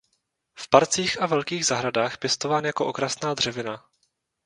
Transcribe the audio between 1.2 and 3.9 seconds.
a velkých zahradách pěstován jako okrasná dřevina.